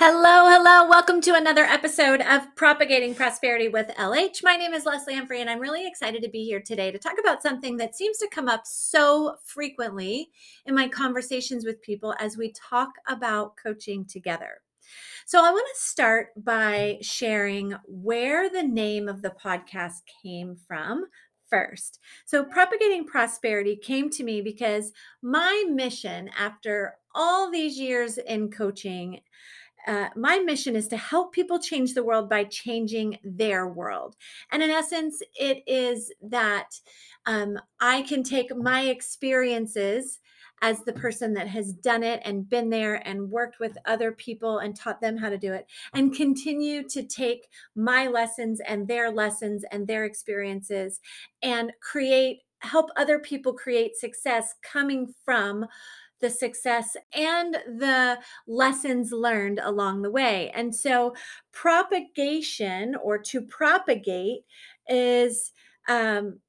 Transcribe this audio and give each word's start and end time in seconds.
Hello, 0.00 0.48
hello. 0.48 0.88
Welcome 0.88 1.20
to 1.22 1.34
another 1.34 1.64
episode 1.64 2.20
of 2.20 2.54
Propagating 2.54 3.16
Prosperity 3.16 3.66
with 3.66 3.88
LH. 3.98 4.44
My 4.44 4.54
name 4.54 4.72
is 4.72 4.86
Leslie 4.86 5.16
Humphrey, 5.16 5.40
and 5.40 5.50
I'm 5.50 5.58
really 5.58 5.88
excited 5.88 6.22
to 6.22 6.28
be 6.28 6.44
here 6.44 6.60
today 6.60 6.92
to 6.92 6.98
talk 6.98 7.16
about 7.18 7.42
something 7.42 7.76
that 7.78 7.96
seems 7.96 8.16
to 8.18 8.28
come 8.30 8.48
up 8.48 8.60
so 8.64 9.34
frequently 9.44 10.30
in 10.66 10.74
my 10.76 10.86
conversations 10.86 11.64
with 11.64 11.82
people 11.82 12.14
as 12.20 12.36
we 12.36 12.52
talk 12.52 12.90
about 13.08 13.56
coaching 13.60 14.04
together. 14.04 14.60
So, 15.26 15.44
I 15.44 15.50
want 15.50 15.66
to 15.74 15.82
start 15.82 16.28
by 16.36 16.98
sharing 17.02 17.74
where 17.84 18.48
the 18.48 18.62
name 18.62 19.08
of 19.08 19.20
the 19.20 19.34
podcast 19.44 20.02
came 20.22 20.56
from 20.68 21.06
first. 21.50 21.98
So, 22.24 22.44
propagating 22.44 23.04
prosperity 23.04 23.74
came 23.74 24.10
to 24.10 24.22
me 24.22 24.42
because 24.42 24.92
my 25.22 25.64
mission 25.68 26.30
after 26.38 26.94
all 27.16 27.50
these 27.50 27.80
years 27.80 28.16
in 28.18 28.48
coaching 28.48 29.18
uh, 29.88 30.10
my 30.14 30.38
mission 30.38 30.76
is 30.76 30.86
to 30.88 30.96
help 30.98 31.32
people 31.32 31.58
change 31.58 31.94
the 31.94 32.04
world 32.04 32.28
by 32.28 32.44
changing 32.44 33.18
their 33.24 33.66
world. 33.66 34.16
And 34.52 34.62
in 34.62 34.68
essence, 34.70 35.22
it 35.34 35.62
is 35.66 36.12
that 36.22 36.68
um, 37.24 37.58
I 37.80 38.02
can 38.02 38.22
take 38.22 38.54
my 38.54 38.82
experiences 38.82 40.20
as 40.60 40.82
the 40.82 40.92
person 40.92 41.32
that 41.34 41.48
has 41.48 41.72
done 41.72 42.02
it 42.02 42.20
and 42.24 42.48
been 42.48 42.68
there 42.68 42.96
and 43.06 43.30
worked 43.30 43.60
with 43.60 43.78
other 43.86 44.12
people 44.12 44.58
and 44.58 44.76
taught 44.76 45.00
them 45.00 45.16
how 45.16 45.30
to 45.30 45.38
do 45.38 45.52
it 45.52 45.66
and 45.94 46.14
continue 46.14 46.86
to 46.88 47.02
take 47.02 47.48
my 47.74 48.08
lessons 48.08 48.60
and 48.66 48.86
their 48.86 49.10
lessons 49.10 49.64
and 49.70 49.86
their 49.86 50.04
experiences 50.04 51.00
and 51.42 51.72
create 51.80 52.40
help 52.60 52.90
other 52.96 53.20
people 53.20 53.52
create 53.52 53.96
success 53.96 54.54
coming 54.62 55.14
from 55.24 55.64
the 56.20 56.30
success 56.30 56.96
and 57.14 57.54
the 57.66 58.18
lessons 58.46 59.12
learned 59.12 59.60
along 59.62 60.02
the 60.02 60.10
way. 60.10 60.50
And 60.54 60.74
so, 60.74 61.14
propagation 61.52 62.94
or 63.02 63.18
to 63.18 63.40
propagate 63.40 64.42
is 64.88 65.52
um, 65.88 66.40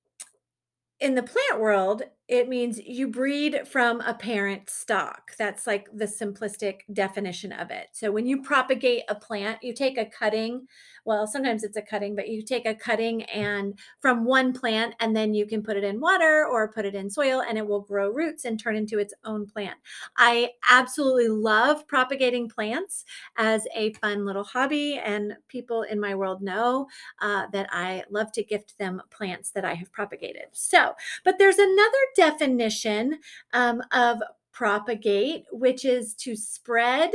in 0.99 1.15
the 1.15 1.23
plant 1.23 1.61
world, 1.61 2.03
it 2.27 2.49
means 2.49 2.79
you 2.79 3.07
breed 3.07 3.67
from 3.67 4.01
a 4.01 4.13
parent 4.13 4.69
stock. 4.69 5.31
That's 5.37 5.65
like 5.65 5.87
the 5.93 6.05
simplistic 6.05 6.81
definition 6.91 7.53
of 7.53 7.71
it. 7.71 7.87
So 7.93 8.11
when 8.11 8.27
you 8.27 8.41
propagate 8.41 9.03
a 9.07 9.15
plant, 9.15 9.63
you 9.63 9.73
take 9.73 9.97
a 9.97 10.05
cutting, 10.05 10.67
well, 11.09 11.25
sometimes 11.25 11.63
it's 11.63 11.75
a 11.75 11.81
cutting, 11.81 12.15
but 12.15 12.29
you 12.29 12.43
take 12.43 12.67
a 12.67 12.75
cutting 12.75 13.23
and 13.23 13.79
from 13.99 14.25
one 14.25 14.53
plant 14.53 14.93
and 14.99 15.15
then 15.15 15.33
you 15.33 15.47
can 15.47 15.63
put 15.63 15.75
it 15.75 15.83
in 15.83 15.99
water 15.99 16.45
or 16.45 16.71
put 16.71 16.85
it 16.85 16.93
in 16.93 17.09
soil 17.09 17.41
and 17.41 17.57
it 17.57 17.67
will 17.67 17.81
grow 17.81 18.11
roots 18.11 18.45
and 18.45 18.59
turn 18.59 18.75
into 18.75 18.99
its 18.99 19.11
own 19.25 19.47
plant. 19.47 19.75
I 20.17 20.51
absolutely 20.69 21.29
love 21.29 21.87
propagating 21.87 22.47
plants 22.47 23.05
as 23.37 23.65
a 23.75 23.93
fun 23.93 24.23
little 24.23 24.43
hobby 24.43 25.01
and 25.03 25.33
people 25.47 25.81
in 25.81 25.99
my 25.99 26.13
world 26.13 26.43
know 26.43 26.85
uh, 27.23 27.47
that 27.53 27.69
I 27.71 28.03
love 28.11 28.31
to 28.33 28.43
gift 28.43 28.77
them 28.77 29.01
plants 29.09 29.49
that 29.53 29.65
I 29.65 29.73
have 29.73 29.91
propagated. 29.91 30.49
So, 30.51 30.93
but 31.25 31.39
there's 31.39 31.57
another 31.57 31.97
definition 32.15 33.17
um, 33.53 33.81
of 33.91 34.21
propagate, 34.51 35.45
which 35.51 35.85
is 35.85 36.13
to 36.17 36.35
spread 36.35 37.09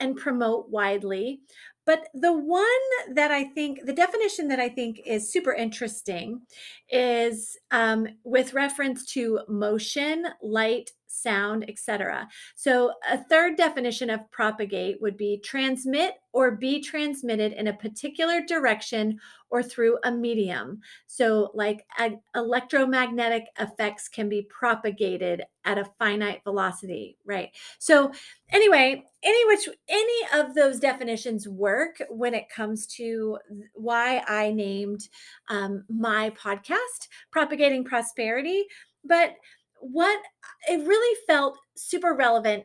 and 0.00 0.16
promote 0.16 0.68
widely. 0.70 1.40
But 1.88 2.10
the 2.12 2.34
one 2.34 3.14
that 3.14 3.30
I 3.30 3.44
think, 3.44 3.86
the 3.86 3.94
definition 3.94 4.48
that 4.48 4.60
I 4.60 4.68
think 4.68 5.00
is 5.06 5.32
super 5.32 5.54
interesting 5.54 6.42
is 6.90 7.56
um, 7.70 8.08
with 8.24 8.52
reference 8.52 9.06
to 9.14 9.40
motion, 9.48 10.26
light, 10.42 10.90
sound, 11.08 11.64
etc. 11.68 12.28
So 12.54 12.92
a 13.10 13.18
third 13.24 13.56
definition 13.56 14.10
of 14.10 14.30
propagate 14.30 15.00
would 15.00 15.16
be 15.16 15.38
transmit 15.38 16.14
or 16.32 16.52
be 16.52 16.80
transmitted 16.80 17.52
in 17.52 17.66
a 17.66 17.72
particular 17.72 18.40
direction 18.42 19.18
or 19.50 19.62
through 19.62 19.98
a 20.04 20.10
medium. 20.10 20.80
So 21.06 21.50
like 21.54 21.86
ag- 21.98 22.20
electromagnetic 22.34 23.46
effects 23.58 24.08
can 24.08 24.28
be 24.28 24.42
propagated 24.42 25.42
at 25.64 25.78
a 25.78 25.90
finite 25.98 26.42
velocity, 26.44 27.16
right? 27.24 27.50
So 27.78 28.12
anyway, 28.50 29.04
any 29.22 29.46
which 29.46 29.68
any 29.88 30.40
of 30.40 30.54
those 30.54 30.78
definitions 30.78 31.48
work 31.48 32.00
when 32.10 32.34
it 32.34 32.48
comes 32.48 32.86
to 32.86 33.38
why 33.74 34.22
I 34.28 34.52
named 34.52 35.08
um, 35.48 35.84
my 35.88 36.30
podcast 36.30 37.08
propagating 37.30 37.84
prosperity, 37.84 38.64
but 39.04 39.34
what 39.80 40.20
it 40.68 40.86
really 40.86 41.16
felt 41.26 41.58
super 41.76 42.14
relevant 42.14 42.64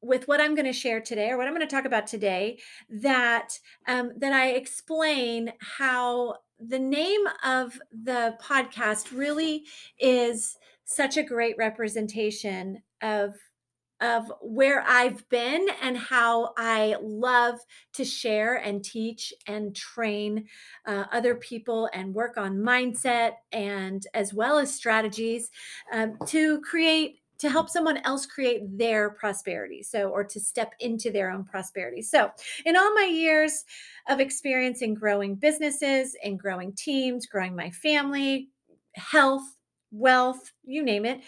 with 0.00 0.26
what 0.26 0.40
I'm 0.40 0.54
going 0.54 0.66
to 0.66 0.72
share 0.72 1.00
today, 1.00 1.30
or 1.30 1.38
what 1.38 1.46
I'm 1.46 1.54
going 1.54 1.66
to 1.66 1.74
talk 1.74 1.84
about 1.84 2.06
today, 2.06 2.58
that 2.90 3.58
um, 3.86 4.12
that 4.18 4.32
I 4.32 4.50
explain 4.50 5.52
how 5.60 6.36
the 6.58 6.78
name 6.78 7.22
of 7.44 7.78
the 7.92 8.36
podcast 8.42 9.16
really 9.16 9.64
is 9.98 10.56
such 10.84 11.16
a 11.16 11.22
great 11.22 11.56
representation 11.56 12.82
of 13.00 13.34
of 14.02 14.30
where 14.42 14.82
I've 14.86 15.26
been 15.28 15.66
and 15.80 15.96
how 15.96 16.52
I 16.58 16.96
love 17.00 17.60
to 17.94 18.04
share 18.04 18.56
and 18.56 18.84
teach 18.84 19.32
and 19.46 19.74
train 19.74 20.46
uh, 20.86 21.04
other 21.12 21.36
people 21.36 21.88
and 21.94 22.12
work 22.12 22.36
on 22.36 22.56
mindset 22.58 23.34
and 23.52 24.04
as 24.12 24.34
well 24.34 24.58
as 24.58 24.74
strategies 24.74 25.50
um, 25.92 26.18
to 26.26 26.60
create 26.60 27.20
to 27.38 27.50
help 27.50 27.68
someone 27.68 27.96
else 28.04 28.24
create 28.24 28.78
their 28.78 29.10
prosperity 29.10 29.82
so 29.82 30.08
or 30.10 30.22
to 30.22 30.38
step 30.38 30.74
into 30.78 31.10
their 31.10 31.28
own 31.30 31.44
prosperity. 31.44 32.00
So 32.00 32.30
in 32.64 32.76
all 32.76 32.94
my 32.94 33.04
years 33.04 33.64
of 34.08 34.20
experience 34.20 34.80
in 34.80 34.94
growing 34.94 35.34
businesses 35.34 36.16
and 36.24 36.38
growing 36.38 36.72
teams 36.72 37.26
growing 37.26 37.54
my 37.54 37.70
family 37.70 38.48
health 38.94 39.42
wealth 39.90 40.52
you 40.64 40.82
name 40.82 41.04
it 41.04 41.20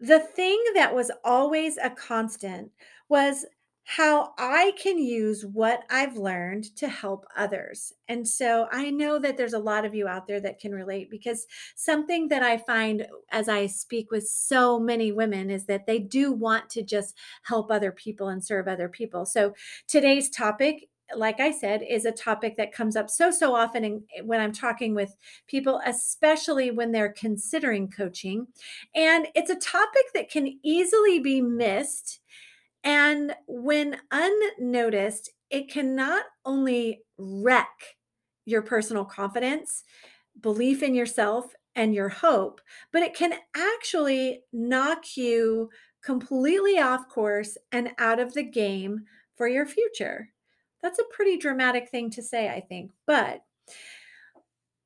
the 0.00 0.20
thing 0.20 0.62
that 0.74 0.94
was 0.94 1.10
always 1.24 1.76
a 1.78 1.90
constant 1.90 2.72
was 3.08 3.44
how 3.86 4.32
I 4.38 4.72
can 4.78 4.98
use 4.98 5.44
what 5.44 5.84
I've 5.90 6.16
learned 6.16 6.74
to 6.76 6.88
help 6.88 7.26
others. 7.36 7.92
And 8.08 8.26
so 8.26 8.66
I 8.72 8.90
know 8.90 9.18
that 9.18 9.36
there's 9.36 9.52
a 9.52 9.58
lot 9.58 9.84
of 9.84 9.94
you 9.94 10.08
out 10.08 10.26
there 10.26 10.40
that 10.40 10.58
can 10.58 10.72
relate 10.72 11.10
because 11.10 11.46
something 11.76 12.28
that 12.28 12.42
I 12.42 12.56
find 12.56 13.06
as 13.30 13.46
I 13.46 13.66
speak 13.66 14.10
with 14.10 14.26
so 14.26 14.80
many 14.80 15.12
women 15.12 15.50
is 15.50 15.66
that 15.66 15.86
they 15.86 15.98
do 15.98 16.32
want 16.32 16.70
to 16.70 16.82
just 16.82 17.14
help 17.42 17.70
other 17.70 17.92
people 17.92 18.28
and 18.28 18.42
serve 18.42 18.68
other 18.68 18.88
people. 18.88 19.26
So 19.26 19.54
today's 19.86 20.30
topic 20.30 20.88
like 21.16 21.40
I 21.40 21.50
said, 21.50 21.82
is 21.88 22.04
a 22.04 22.12
topic 22.12 22.56
that 22.56 22.72
comes 22.72 22.96
up 22.96 23.10
so, 23.10 23.30
so 23.30 23.54
often 23.54 23.84
in, 23.84 24.02
when 24.24 24.40
I'm 24.40 24.52
talking 24.52 24.94
with 24.94 25.16
people, 25.46 25.80
especially 25.86 26.70
when 26.70 26.92
they're 26.92 27.12
considering 27.12 27.90
coaching. 27.90 28.46
And 28.94 29.28
it's 29.34 29.50
a 29.50 29.56
topic 29.56 30.04
that 30.14 30.30
can 30.30 30.58
easily 30.62 31.20
be 31.20 31.40
missed. 31.40 32.20
And 32.82 33.34
when 33.46 33.98
unnoticed, 34.10 35.30
it 35.50 35.70
can 35.70 35.94
not 35.94 36.24
only 36.44 37.02
wreck 37.18 37.96
your 38.44 38.62
personal 38.62 39.04
confidence, 39.04 39.84
belief 40.40 40.82
in 40.82 40.94
yourself, 40.94 41.54
and 41.76 41.94
your 41.94 42.08
hope, 42.08 42.60
but 42.92 43.02
it 43.02 43.14
can 43.14 43.34
actually 43.56 44.42
knock 44.52 45.16
you 45.16 45.70
completely 46.04 46.78
off 46.78 47.08
course 47.08 47.56
and 47.72 47.90
out 47.98 48.20
of 48.20 48.34
the 48.34 48.42
game 48.42 49.04
for 49.36 49.48
your 49.48 49.66
future. 49.66 50.28
That's 50.84 50.98
a 50.98 51.14
pretty 51.14 51.38
dramatic 51.38 51.88
thing 51.88 52.10
to 52.10 52.22
say, 52.22 52.50
I 52.50 52.60
think. 52.60 52.90
But 53.06 53.42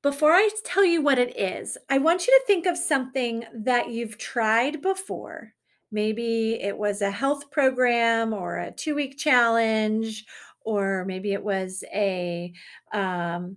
before 0.01 0.31
I 0.31 0.49
tell 0.65 0.85
you 0.85 1.03
what 1.03 1.19
it 1.19 1.37
is, 1.37 1.77
I 1.91 1.99
want 1.99 2.25
you 2.25 2.39
to 2.39 2.47
think 2.47 2.67
of 2.67 2.79
something 2.79 3.43
that 3.53 3.91
you've 3.91 4.17
tried 4.17 4.81
before. 4.81 5.55
Maybe 5.91 6.55
it 6.63 6.79
was 6.79 7.03
a 7.03 7.11
health 7.11 7.51
program 7.51 8.33
or 8.33 8.59
a 8.59 8.71
two 8.71 8.95
week 8.95 9.19
challenge, 9.19 10.25
or 10.65 11.05
maybe 11.05 11.33
it 11.33 11.43
was 11.43 11.83
a, 11.93 12.53
um, 12.93 13.57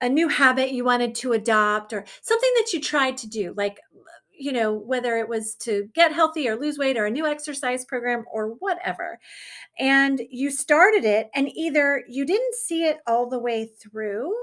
a 0.00 0.08
new 0.08 0.28
habit 0.28 0.70
you 0.70 0.84
wanted 0.84 1.16
to 1.16 1.32
adopt, 1.32 1.92
or 1.92 2.04
something 2.22 2.52
that 2.58 2.72
you 2.72 2.80
tried 2.80 3.16
to 3.16 3.28
do, 3.28 3.52
like 3.56 3.80
you 4.40 4.52
know, 4.52 4.72
whether 4.72 5.16
it 5.18 5.28
was 5.28 5.54
to 5.56 5.88
get 5.94 6.12
healthy 6.12 6.48
or 6.48 6.56
lose 6.56 6.78
weight 6.78 6.96
or 6.96 7.06
a 7.06 7.10
new 7.10 7.26
exercise 7.26 7.84
program 7.84 8.24
or 8.32 8.48
whatever. 8.58 9.18
And 9.78 10.20
you 10.30 10.50
started 10.50 11.04
it, 11.04 11.30
and 11.34 11.48
either 11.54 12.02
you 12.08 12.24
didn't 12.24 12.54
see 12.54 12.84
it 12.84 12.98
all 13.06 13.28
the 13.28 13.38
way 13.38 13.66
through 13.66 14.34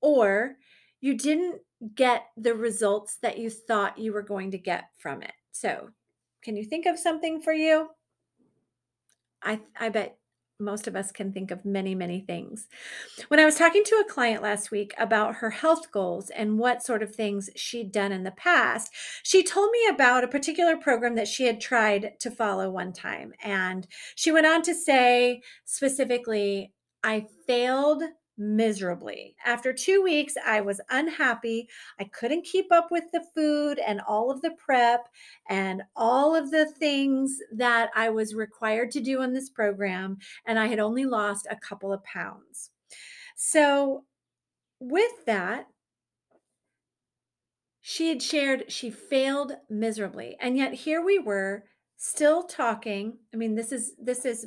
or 0.00 0.56
you 1.00 1.16
didn't 1.16 1.60
get 1.94 2.26
the 2.36 2.54
results 2.54 3.16
that 3.22 3.38
you 3.38 3.50
thought 3.50 3.98
you 3.98 4.12
were 4.12 4.22
going 4.22 4.50
to 4.50 4.58
get 4.58 4.84
from 4.98 5.22
it. 5.22 5.32
So, 5.52 5.90
can 6.42 6.56
you 6.56 6.64
think 6.64 6.86
of 6.86 6.98
something 6.98 7.40
for 7.40 7.52
you? 7.52 7.88
I 9.42 9.60
I 9.78 9.88
bet 9.88 10.18
most 10.62 10.86
of 10.86 10.96
us 10.96 11.12
can 11.12 11.32
think 11.32 11.50
of 11.50 11.64
many, 11.64 11.94
many 11.94 12.20
things. 12.20 12.68
When 13.28 13.40
I 13.40 13.44
was 13.44 13.56
talking 13.56 13.84
to 13.84 13.96
a 13.96 14.10
client 14.10 14.42
last 14.42 14.70
week 14.70 14.94
about 14.98 15.36
her 15.36 15.50
health 15.50 15.90
goals 15.90 16.30
and 16.30 16.58
what 16.58 16.82
sort 16.82 17.02
of 17.02 17.14
things 17.14 17.50
she'd 17.56 17.92
done 17.92 18.12
in 18.12 18.22
the 18.22 18.30
past, 18.30 18.92
she 19.22 19.42
told 19.42 19.70
me 19.70 19.86
about 19.88 20.24
a 20.24 20.28
particular 20.28 20.76
program 20.76 21.14
that 21.16 21.28
she 21.28 21.44
had 21.44 21.60
tried 21.60 22.12
to 22.20 22.30
follow 22.30 22.70
one 22.70 22.92
time. 22.92 23.32
And 23.42 23.86
she 24.14 24.32
went 24.32 24.46
on 24.46 24.62
to 24.62 24.74
say 24.74 25.42
specifically, 25.64 26.72
I 27.02 27.26
failed 27.46 28.02
miserably. 28.38 29.36
After 29.44 29.72
two 29.72 30.02
weeks, 30.02 30.34
I 30.44 30.60
was 30.60 30.80
unhappy. 30.90 31.68
I 32.00 32.04
couldn't 32.04 32.44
keep 32.44 32.72
up 32.72 32.90
with 32.90 33.04
the 33.12 33.24
food 33.34 33.78
and 33.78 34.00
all 34.06 34.30
of 34.30 34.42
the 34.42 34.52
prep 34.52 35.08
and 35.48 35.82
all 35.96 36.34
of 36.34 36.50
the 36.50 36.66
things 36.66 37.38
that 37.54 37.90
I 37.94 38.10
was 38.10 38.34
required 38.34 38.90
to 38.92 39.00
do 39.00 39.22
in 39.22 39.32
this 39.32 39.50
program. 39.50 40.18
And 40.46 40.58
I 40.58 40.66
had 40.66 40.78
only 40.78 41.04
lost 41.04 41.46
a 41.50 41.56
couple 41.56 41.92
of 41.92 42.04
pounds. 42.04 42.70
So, 43.36 44.04
with 44.80 45.24
that, 45.26 45.66
she 47.80 48.08
had 48.08 48.22
shared 48.22 48.70
she 48.70 48.90
failed 48.90 49.56
miserably. 49.68 50.36
And 50.40 50.56
yet 50.56 50.72
here 50.72 51.04
we 51.04 51.18
were 51.18 51.64
still 51.96 52.44
talking. 52.44 53.18
I 53.32 53.36
mean, 53.36 53.54
this 53.54 53.72
is 53.72 53.94
this 54.00 54.24
is 54.24 54.46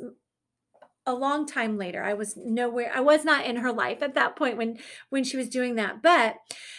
a 1.05 1.13
long 1.13 1.45
time 1.45 1.77
later. 1.77 2.03
I 2.03 2.13
was 2.13 2.35
nowhere 2.37 2.91
i 2.93 2.99
was 2.99 3.23
not 3.25 3.45
in 3.45 3.57
her 3.57 3.71
life 3.71 4.01
at 4.01 4.15
that 4.15 4.35
point 4.35 4.57
when 4.57 4.77
when 5.09 5.23
she 5.23 5.37
was 5.37 5.49
doing 5.49 5.75
that 5.75 6.01
but 6.01 6.35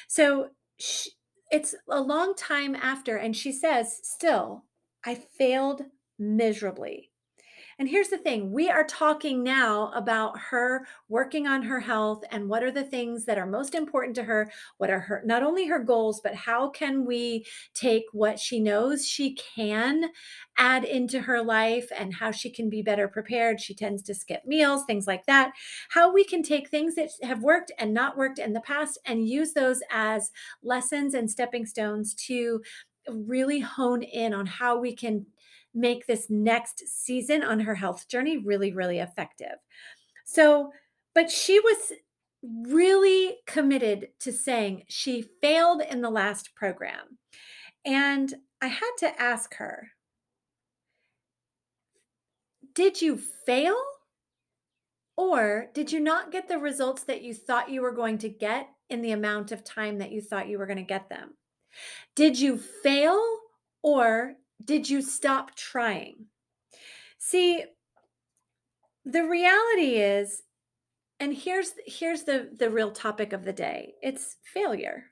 so 0.08 0.50
she, 0.78 1.10
it's 1.50 1.74
a 1.88 2.00
long 2.00 2.34
time 2.34 2.74
after 2.74 3.16
and 3.16 3.36
she 3.36 3.52
says 3.52 4.00
still 4.02 4.64
i 5.04 5.14
failed 5.14 5.82
miserably 6.18 7.10
and 7.78 7.88
here's 7.88 8.08
the 8.08 8.16
thing 8.16 8.52
we 8.52 8.70
are 8.70 8.84
talking 8.84 9.42
now 9.42 9.90
about 9.94 10.38
her 10.50 10.86
working 11.08 11.46
on 11.46 11.62
her 11.62 11.80
health 11.80 12.24
and 12.30 12.48
what 12.48 12.62
are 12.62 12.70
the 12.70 12.84
things 12.84 13.26
that 13.26 13.36
are 13.36 13.46
most 13.46 13.74
important 13.74 14.14
to 14.16 14.22
her. 14.22 14.50
What 14.78 14.88
are 14.88 15.00
her, 15.00 15.22
not 15.26 15.42
only 15.42 15.66
her 15.66 15.78
goals, 15.78 16.20
but 16.22 16.34
how 16.34 16.70
can 16.70 17.04
we 17.04 17.44
take 17.74 18.04
what 18.12 18.38
she 18.38 18.60
knows 18.60 19.06
she 19.06 19.34
can 19.34 20.06
add 20.56 20.84
into 20.84 21.20
her 21.20 21.42
life 21.42 21.88
and 21.94 22.14
how 22.14 22.30
she 22.30 22.50
can 22.50 22.70
be 22.70 22.80
better 22.80 23.08
prepared. 23.08 23.60
She 23.60 23.74
tends 23.74 24.02
to 24.04 24.14
skip 24.14 24.46
meals, 24.46 24.84
things 24.86 25.06
like 25.06 25.26
that. 25.26 25.52
How 25.90 26.10
we 26.10 26.24
can 26.24 26.42
take 26.42 26.70
things 26.70 26.94
that 26.94 27.10
have 27.22 27.42
worked 27.42 27.72
and 27.78 27.92
not 27.92 28.16
worked 28.16 28.38
in 28.38 28.54
the 28.54 28.60
past 28.60 28.98
and 29.04 29.28
use 29.28 29.52
those 29.52 29.82
as 29.90 30.30
lessons 30.62 31.12
and 31.12 31.30
stepping 31.30 31.66
stones 31.66 32.14
to 32.14 32.62
really 33.08 33.60
hone 33.60 34.02
in 34.02 34.34
on 34.34 34.46
how 34.46 34.78
we 34.78 34.94
can 34.94 35.26
make 35.76 36.06
this 36.06 36.26
next 36.30 36.82
season 36.88 37.44
on 37.44 37.60
her 37.60 37.74
health 37.74 38.08
journey 38.08 38.38
really, 38.38 38.72
really 38.72 38.98
effective. 38.98 39.56
So, 40.24 40.72
but 41.14 41.30
she 41.30 41.60
was 41.60 41.92
really 42.68 43.36
committed 43.46 44.08
to 44.20 44.32
saying 44.32 44.84
she 44.88 45.24
failed 45.40 45.82
in 45.82 46.00
the 46.00 46.10
last 46.10 46.54
program. 46.54 47.18
And 47.84 48.32
I 48.60 48.68
had 48.68 48.90
to 48.98 49.20
ask 49.20 49.54
her, 49.56 49.88
did 52.74 53.00
you 53.00 53.18
fail? 53.46 53.76
Or 55.16 55.68
did 55.72 55.92
you 55.92 56.00
not 56.00 56.30
get 56.30 56.46
the 56.46 56.58
results 56.58 57.04
that 57.04 57.22
you 57.22 57.32
thought 57.32 57.70
you 57.70 57.80
were 57.80 57.92
going 57.92 58.18
to 58.18 58.28
get 58.28 58.68
in 58.90 59.00
the 59.00 59.12
amount 59.12 59.50
of 59.50 59.64
time 59.64 59.98
that 59.98 60.12
you 60.12 60.20
thought 60.20 60.48
you 60.48 60.58
were 60.58 60.66
going 60.66 60.76
to 60.76 60.82
get 60.82 61.08
them? 61.08 61.34
Did 62.14 62.38
you 62.38 62.58
fail 62.58 63.22
or 63.82 64.34
did 64.64 64.88
you 64.88 65.02
stop 65.02 65.54
trying? 65.54 66.26
See, 67.18 67.64
the 69.04 69.24
reality 69.24 69.96
is 69.96 70.42
and 71.18 71.34
here's 71.34 71.72
here's 71.86 72.24
the 72.24 72.50
the 72.58 72.70
real 72.70 72.90
topic 72.90 73.32
of 73.32 73.44
the 73.44 73.52
day. 73.52 73.94
It's 74.02 74.36
failure. 74.42 75.04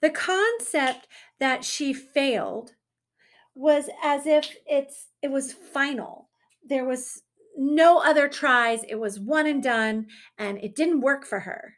The 0.00 0.10
concept 0.10 1.08
that 1.40 1.64
she 1.64 1.92
failed 1.92 2.72
was 3.54 3.90
as 4.02 4.26
if 4.26 4.56
it's 4.66 5.08
it 5.22 5.30
was 5.30 5.52
final. 5.52 6.30
There 6.66 6.84
was 6.84 7.22
no 7.56 7.98
other 7.98 8.28
tries. 8.28 8.84
It 8.84 8.94
was 8.94 9.18
one 9.18 9.46
and 9.46 9.62
done 9.62 10.06
and 10.38 10.58
it 10.58 10.76
didn't 10.76 11.00
work 11.00 11.26
for 11.26 11.40
her. 11.40 11.74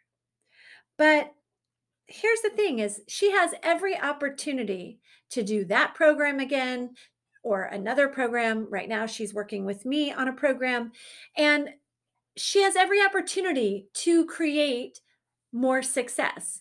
But 0.98 1.32
here's 2.06 2.42
the 2.42 2.50
thing 2.50 2.80
is 2.80 3.00
she 3.08 3.32
has 3.32 3.54
every 3.62 3.98
opportunity 3.98 5.00
to 5.30 5.42
do 5.42 5.64
that 5.66 5.94
program 5.94 6.40
again 6.40 6.90
or 7.42 7.62
another 7.62 8.08
program. 8.08 8.66
Right 8.70 8.88
now, 8.88 9.06
she's 9.06 9.34
working 9.34 9.64
with 9.64 9.84
me 9.84 10.12
on 10.12 10.28
a 10.28 10.32
program, 10.32 10.92
and 11.36 11.70
she 12.36 12.62
has 12.62 12.76
every 12.76 13.02
opportunity 13.02 13.88
to 13.94 14.26
create 14.26 15.00
more 15.52 15.82
success. 15.82 16.60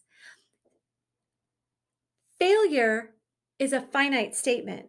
Failure 2.40 3.12
is 3.60 3.74
a 3.74 3.82
finite 3.82 4.36
statement. 4.36 4.88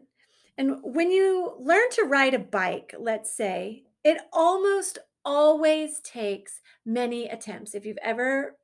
And 0.57 0.77
when 0.83 1.11
you 1.11 1.55
learn 1.59 1.91
to 1.93 2.05
ride 2.05 2.35
a 2.35 2.39
bike, 2.39 2.95
let's 2.99 3.35
say, 3.35 3.85
it 4.05 4.19
almost 4.33 4.99
always 5.25 6.01
takes 6.01 6.61
many 6.87 7.27
attempts. 7.27 7.75
If 7.75 7.85
you've 7.85 7.99
ever 8.03 8.57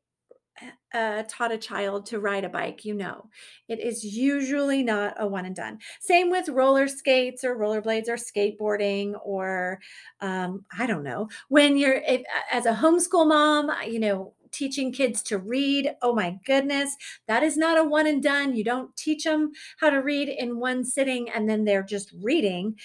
uh, 0.94 1.22
taught 1.28 1.52
a 1.52 1.58
child 1.58 2.06
to 2.06 2.20
ride 2.20 2.44
a 2.44 2.48
bike, 2.48 2.84
you 2.84 2.94
know, 2.94 3.28
it 3.68 3.80
is 3.80 4.04
usually 4.04 4.82
not 4.82 5.14
a 5.18 5.26
one 5.26 5.44
and 5.44 5.54
done. 5.56 5.78
Same 6.00 6.30
with 6.30 6.48
roller 6.48 6.88
skates 6.88 7.44
or 7.44 7.56
rollerblades 7.56 8.08
or 8.08 8.16
skateboarding 8.16 9.14
or 9.24 9.80
um, 10.20 10.64
I 10.78 10.86
don't 10.86 11.04
know. 11.04 11.28
When 11.48 11.76
you're 11.76 12.02
if, 12.06 12.22
as 12.50 12.66
a 12.66 12.72
homeschool 12.72 13.28
mom, 13.28 13.70
you 13.86 14.00
know, 14.00 14.32
teaching 14.52 14.90
kids 14.90 15.22
to 15.22 15.36
read. 15.38 15.92
Oh 16.00 16.14
my 16.14 16.38
goodness, 16.46 16.96
that 17.28 17.42
is 17.42 17.58
not 17.58 17.78
a 17.78 17.84
one 17.84 18.06
and 18.06 18.22
done. 18.22 18.56
You 18.56 18.64
don't 18.64 18.96
teach 18.96 19.24
them 19.24 19.52
how 19.78 19.90
to 19.90 19.98
read 19.98 20.28
in 20.28 20.58
one 20.58 20.82
sitting 20.84 21.28
and 21.28 21.48
then 21.48 21.64
they're 21.64 21.82
just 21.82 22.12
reading 22.22 22.76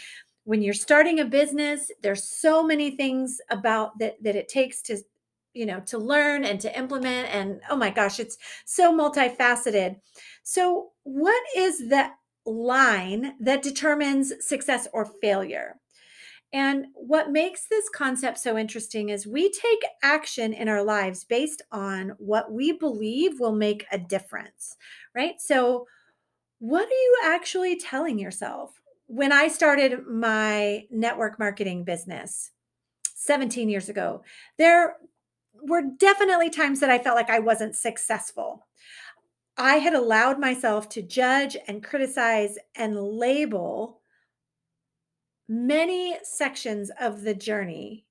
when 0.44 0.62
you're 0.62 0.74
starting 0.74 1.20
a 1.20 1.26
business 1.26 1.92
there's 2.02 2.24
so 2.24 2.64
many 2.64 2.96
things 2.98 3.40
about 3.52 3.98
that 4.00 4.16
that 4.24 4.36
it 4.36 4.48
takes 4.48 4.82
to 4.82 4.98
you 5.54 5.66
know 5.66 5.80
to 5.82 5.98
learn 5.98 6.44
and 6.46 6.60
to 6.62 6.78
implement 6.78 7.34
and 7.34 7.62
oh 7.70 7.76
my 7.76 7.90
gosh 7.90 8.20
it's 8.20 8.38
so 8.66 8.96
multifaceted. 8.98 9.98
So 10.44 10.92
what 11.04 11.42
is 11.56 11.90
the 11.90 12.10
line 12.46 13.34
that 13.40 13.62
determines 13.62 14.34
success 14.40 14.88
or 14.94 15.06
failure? 15.22 15.76
And 16.54 16.88
what 16.96 17.32
makes 17.32 17.68
this 17.68 17.88
concept 17.88 18.38
so 18.38 18.58
interesting 18.58 19.08
is 19.08 19.26
we 19.26 19.50
take 19.50 19.84
action 20.04 20.52
in 20.52 20.68
our 20.68 20.84
lives 20.84 21.24
based 21.24 21.62
on 21.72 22.14
what 22.18 22.52
we 22.52 22.74
believe 22.74 23.40
will 23.40 23.56
make 23.56 23.86
a 23.92 23.98
difference 23.98 24.76
right? 25.16 25.40
So 25.40 25.88
what 26.60 26.86
are 26.86 26.90
you 26.90 27.18
actually 27.26 27.76
telling 27.78 28.20
yourself? 28.20 28.80
When 29.08 29.34
i 29.34 29.50
started 29.50 30.08
my 30.08 30.86
network 30.90 31.38
marketing 31.38 31.84
business 31.84 32.52
17 33.16 33.68
years 33.68 33.90
ago 33.90 34.24
there 34.58 34.96
were 35.62 35.84
definitely 35.98 36.50
times 36.50 36.80
that 36.80 36.90
I 36.90 37.00
felt 37.00 37.16
like 37.16 37.30
I 37.30 37.40
wasn't 37.40 37.76
successful. 37.76 38.68
I 39.58 39.78
had 39.78 39.94
allowed 39.94 40.40
myself 40.40 40.90
to 40.90 41.02
judge 41.02 41.58
and 41.68 41.84
criticize 41.84 42.58
and 42.76 42.96
label 42.96 44.02
many 45.48 46.18
sections 46.24 46.90
of 47.00 47.24
the 47.24 47.36
journey 47.36 48.06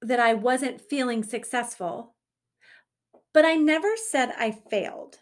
that 0.00 0.20
I 0.20 0.34
wasn't 0.34 0.80
feeling 0.80 1.22
successful, 1.22 2.14
but 3.34 3.44
I 3.44 3.54
never 3.54 3.96
said 3.96 4.32
I 4.38 4.50
failed. 4.52 5.18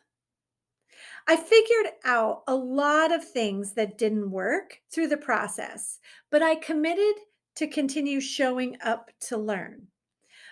I 1.27 1.37
figured 1.37 1.93
out 2.05 2.43
a 2.47 2.55
lot 2.55 3.13
of 3.13 3.25
things 3.25 3.73
that 3.75 3.99
didn't 3.99 4.31
work 4.31 4.79
through 4.93 5.09
the 5.09 5.17
process, 5.17 5.99
but 6.31 6.43
I 6.43 6.55
committed 6.57 7.15
to 7.57 7.67
continue 7.67 8.21
showing 8.21 8.77
up 8.83 9.11
to 9.29 9.37
learn 9.37 9.87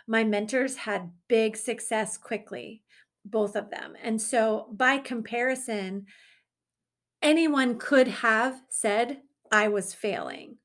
my 0.09 0.25
mentors 0.25 0.75
had 0.75 1.13
big 1.29 1.57
success 1.57 2.17
quickly, 2.17 2.83
both 3.25 3.55
of 3.55 3.71
them. 3.71 3.95
And 4.03 4.21
so, 4.21 4.69
by 4.73 4.99
comparison, 4.99 6.07
anyone 7.21 7.79
could 7.79 8.09
have 8.09 8.61
said 8.71 9.19
I 9.53 9.69
was 9.69 9.93
failing. 9.93 10.57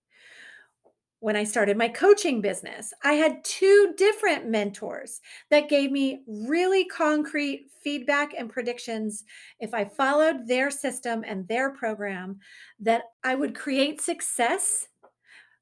When 1.19 1.35
I 1.35 1.43
started 1.43 1.77
my 1.77 1.89
coaching 1.89 2.41
business, 2.41 2.93
I 3.03 3.13
had 3.13 3.43
two 3.43 3.93
different 3.97 4.49
mentors 4.49 5.21
that 5.51 5.69
gave 5.69 5.91
me 5.91 6.21
really 6.27 6.85
concrete 6.85 7.67
feedback 7.81 8.33
and 8.37 8.49
predictions. 8.49 9.23
If 9.59 9.73
I 9.73 9.85
followed 9.85 10.47
their 10.47 10.71
system 10.71 11.23
and 11.25 11.47
their 11.47 11.71
program, 11.71 12.39
that 12.79 13.03
I 13.23 13.35
would 13.35 13.55
create 13.55 14.01
success 14.01 14.87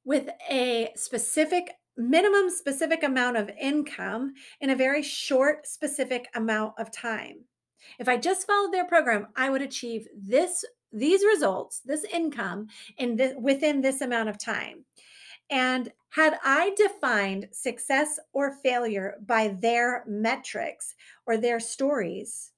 with 0.03 0.29
a 0.49 0.91
specific 0.95 1.73
minimum 1.97 2.49
specific 2.49 3.03
amount 3.03 3.37
of 3.37 3.49
income 3.59 4.33
in 4.59 4.69
a 4.69 4.75
very 4.75 5.03
short 5.03 5.67
specific 5.67 6.29
amount 6.35 6.73
of 6.77 6.91
time. 6.91 7.45
If 7.99 8.07
I 8.07 8.17
just 8.17 8.47
followed 8.47 8.73
their 8.73 8.87
program, 8.87 9.27
I 9.35 9.49
would 9.49 9.61
achieve 9.61 10.07
this 10.15 10.63
these 10.93 11.23
results, 11.23 11.81
this 11.85 12.03
income 12.03 12.67
in 12.97 13.17
within 13.41 13.81
this 13.81 14.01
amount 14.01 14.29
of 14.29 14.37
time. 14.37 14.85
And 15.49 15.91
had 16.09 16.37
I 16.43 16.73
defined 16.75 17.47
success 17.51 18.19
or 18.33 18.57
failure 18.63 19.15
by 19.25 19.55
their 19.59 20.03
metrics 20.07 20.95
or 21.25 21.37
their 21.37 21.59
stories, 21.59 22.51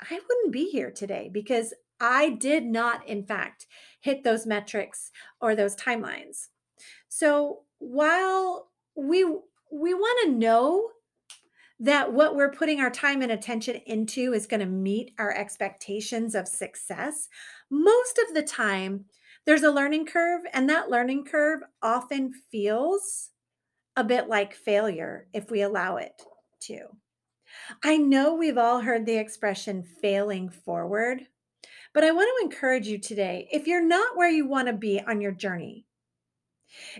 I 0.00 0.14
wouldn't 0.14 0.52
be 0.52 0.70
here 0.70 0.90
today 0.90 1.30
because 1.32 1.74
I 2.00 2.30
did 2.30 2.64
not, 2.64 3.06
in 3.06 3.24
fact, 3.24 3.66
hit 4.00 4.24
those 4.24 4.46
metrics 4.46 5.10
or 5.40 5.54
those 5.54 5.76
timelines. 5.76 6.48
So 7.08 7.62
while 7.78 8.68
we 8.94 9.24
we 9.24 9.94
want 9.94 10.26
to 10.26 10.38
know 10.38 10.90
that 11.78 12.12
what 12.12 12.34
we're 12.34 12.50
putting 12.50 12.80
our 12.80 12.90
time 12.90 13.20
and 13.20 13.30
attention 13.30 13.76
into 13.86 14.32
is 14.32 14.46
going 14.46 14.60
to 14.60 14.66
meet 14.66 15.12
our 15.18 15.32
expectations 15.32 16.34
of 16.34 16.48
success, 16.48 17.28
most 17.70 18.18
of 18.26 18.34
the 18.34 18.42
time 18.42 19.04
there's 19.44 19.62
a 19.62 19.70
learning 19.70 20.06
curve, 20.06 20.42
and 20.52 20.68
that 20.68 20.90
learning 20.90 21.24
curve 21.24 21.60
often 21.82 22.32
feels 22.50 23.30
a 23.96 24.02
bit 24.02 24.28
like 24.28 24.54
failure 24.54 25.28
if 25.32 25.50
we 25.50 25.62
allow 25.62 25.96
it 25.96 26.20
to. 26.60 26.80
I 27.82 27.96
know 27.96 28.34
we've 28.34 28.58
all 28.58 28.80
heard 28.80 29.06
the 29.06 29.16
expression 29.16 29.84
failing 30.02 30.50
forward, 30.50 31.22
but 31.94 32.04
I 32.04 32.10
want 32.10 32.28
to 32.28 32.44
encourage 32.44 32.88
you 32.88 32.98
today 32.98 33.48
if 33.52 33.66
you're 33.66 33.84
not 33.84 34.16
where 34.16 34.28
you 34.28 34.46
want 34.46 34.68
to 34.68 34.74
be 34.74 35.00
on 35.00 35.20
your 35.20 35.32
journey, 35.32 35.85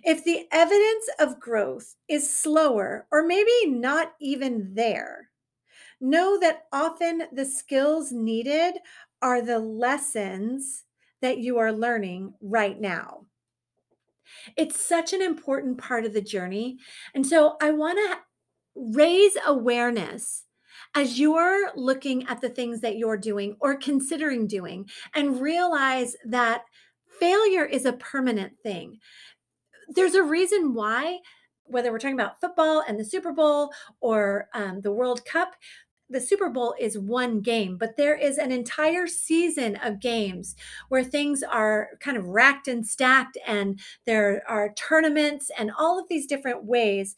if 0.05 0.25
the 0.25 0.47
evidence 0.53 1.09
of 1.19 1.41
growth 1.41 1.97
is 2.09 2.35
slower 2.35 3.07
or 3.11 3.27
maybe 3.27 3.67
not 3.67 4.15
even 4.21 4.75
there, 4.75 5.31
know 6.01 6.39
that 6.41 6.67
often 6.73 7.25
the 7.33 7.45
skills 7.45 8.13
needed 8.13 8.75
are 9.23 9.43
the 9.43 9.59
lessons 9.59 10.85
that 11.23 11.39
you 11.39 11.59
are 11.59 11.73
learning 11.73 12.35
right 12.41 12.81
now. 12.81 13.27
It's 14.57 14.85
such 14.85 15.13
an 15.13 15.23
important 15.23 15.79
part 15.79 16.05
of 16.05 16.13
the 16.13 16.21
journey. 16.21 16.79
And 17.15 17.27
so 17.27 17.57
I 17.61 17.71
want 17.71 17.99
to 17.99 18.19
raise 18.75 19.37
awareness 19.47 20.45
as 20.95 21.19
you're 21.19 21.71
looking 21.75 22.27
at 22.27 22.41
the 22.41 22.49
things 22.49 22.81
that 22.81 22.97
you're 22.97 23.17
doing 23.17 23.57
or 23.61 23.77
considering 23.77 24.47
doing 24.47 24.89
and 25.15 25.41
realize 25.41 26.17
that 26.25 26.65
failure 27.19 27.65
is 27.65 27.85
a 27.85 27.93
permanent 27.95 28.59
thing. 28.63 28.99
There's 29.89 30.15
a 30.15 30.23
reason 30.23 30.75
why, 30.75 31.21
whether 31.65 31.93
we're 31.93 31.99
talking 31.99 32.19
about 32.19 32.41
football 32.41 32.83
and 32.87 32.99
the 32.99 33.05
Super 33.05 33.33
Bowl 33.33 33.71
or 34.01 34.49
um, 34.55 34.81
the 34.81 34.93
World 34.93 35.25
Cup, 35.25 35.55
the 36.09 36.21
Super 36.21 36.49
Bowl 36.49 36.75
is 36.79 36.97
one 36.97 37.41
game, 37.41 37.77
but 37.77 37.97
there 37.97 38.15
is 38.15 38.39
an 38.39 38.53
entire 38.53 39.07
season 39.09 39.77
of 39.83 40.01
games 40.01 40.55
where 40.89 41.03
things 41.03 41.43
are 41.43 41.89
kind 41.99 42.17
of 42.17 42.27
racked 42.27 42.69
and 42.69 42.87
stacked, 42.87 43.37
and 43.45 43.81
there 44.05 44.43
are 44.49 44.73
tournaments 44.75 45.51
and 45.59 45.73
all 45.77 45.99
of 45.99 46.07
these 46.09 46.27
different 46.27 46.65
ways 46.65 47.17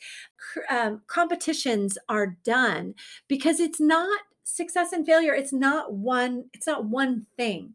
um, 0.71 1.03
competitions 1.07 1.99
are 2.09 2.39
done 2.45 2.95
because 3.29 3.61
it's 3.61 3.81
not 3.81 4.21
success 4.49 4.93
and 4.93 5.05
failure 5.05 5.35
it's 5.35 5.53
not 5.53 5.93
one 5.93 6.45
it's 6.55 6.67
not 6.67 6.87
one 6.87 7.27
thing 7.37 7.75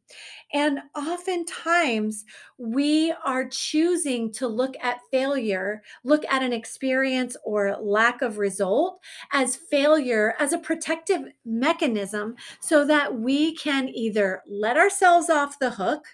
and 0.53 0.79
oftentimes 0.95 2.25
we 2.57 3.13
are 3.23 3.47
choosing 3.47 4.31
to 4.31 4.47
look 4.47 4.75
at 4.81 4.97
failure 5.11 5.83
look 6.03 6.25
at 6.29 6.41
an 6.41 6.51
experience 6.51 7.37
or 7.45 7.77
lack 7.79 8.23
of 8.23 8.39
result 8.39 8.99
as 9.31 9.55
failure 9.55 10.33
as 10.39 10.51
a 10.51 10.57
protective 10.57 11.21
mechanism 11.45 12.35
so 12.59 12.85
that 12.85 13.13
we 13.19 13.55
can 13.55 13.87
either 13.89 14.41
let 14.49 14.75
ourselves 14.75 15.29
off 15.29 15.59
the 15.59 15.69
hook 15.69 16.05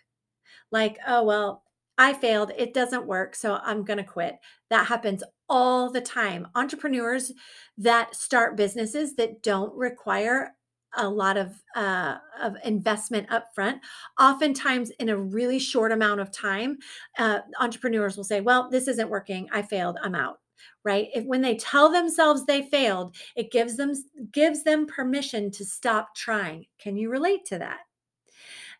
like 0.72 0.98
oh 1.08 1.24
well 1.24 1.64
I 2.02 2.14
failed. 2.14 2.54
It 2.58 2.74
doesn't 2.74 3.06
work. 3.06 3.36
So 3.36 3.60
I'm 3.62 3.84
going 3.84 3.98
to 3.98 4.06
quit. 4.06 4.38
That 4.70 4.88
happens 4.88 5.22
all 5.50 5.92
the 5.92 6.02
time. 6.02 6.48
Entrepreneurs 6.56 7.32
that 7.78 8.16
start 8.16 8.58
businesses 8.58 9.16
that 9.16 9.42
don't 9.42 9.76
require 9.76 10.56
a 10.98 11.08
lot 11.08 11.38
of 11.38 11.62
uh, 11.76 12.16
of 12.42 12.56
investment 12.64 13.28
upfront. 13.30 13.80
Oftentimes, 14.20 14.90
in 15.00 15.10
a 15.10 15.18
really 15.18 15.60
short 15.60 15.92
amount 15.92 16.20
of 16.20 16.32
time, 16.32 16.78
uh, 17.18 17.40
entrepreneurs 17.60 18.18
will 18.18 18.24
say, 18.24 18.42
"Well, 18.42 18.70
this 18.70 18.88
isn't 18.88 19.10
working. 19.10 19.48
I 19.52 19.62
failed. 19.62 19.98
I'm 20.02 20.16
out." 20.16 20.40
Right? 20.84 21.08
If 21.14 21.26
when 21.26 21.42
they 21.42 21.56
tell 21.56 21.90
themselves 21.92 22.46
they 22.46 22.64
failed, 22.64 23.16
it 23.36 23.52
gives 23.52 23.78
them 23.78 23.94
gives 24.32 24.64
them 24.64 24.88
permission 24.88 25.52
to 25.52 25.66
stop 25.66 26.16
trying. 26.16 26.66
Can 26.80 26.98
you 26.98 27.10
relate 27.10 27.46
to 27.46 27.60
that? 27.60 27.80